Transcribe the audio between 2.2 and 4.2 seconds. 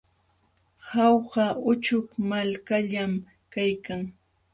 malkallam kaykan.